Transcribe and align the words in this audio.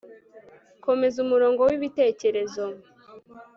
Komeza 0.85 1.17
umurongo 1.25 1.61
wibitekerezo 1.67 2.63